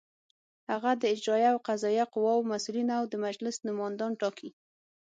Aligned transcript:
هغه 0.71 0.91
د 1.01 1.03
اجرائیه 1.13 1.49
او 1.53 1.57
قضائیه 1.67 2.05
قواوو 2.13 2.47
مسؤلین 2.53 2.89
او 2.99 3.03
د 3.11 3.13
مجلس 3.25 3.55
نوماندان 3.67 4.11
ټاکي. 4.21 4.49